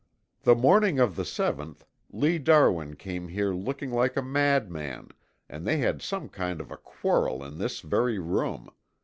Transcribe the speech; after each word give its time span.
"The 0.41 0.55
morning 0.55 0.97
of 0.97 1.15
the 1.15 1.23
seventh, 1.23 1.85
Lee 2.09 2.39
Darwin 2.39 2.95
came 2.95 3.27
here 3.27 3.53
looking 3.53 3.91
like 3.91 4.17
a 4.17 4.23
madman, 4.23 5.09
and 5.47 5.63
they 5.63 5.77
had 5.77 6.01
some 6.01 6.27
kind 6.27 6.59
of 6.59 6.71
a 6.71 6.77
quarrel 6.77 7.43
in 7.43 7.59
this 7.59 7.81
very 7.81 8.17
room. 8.17 8.71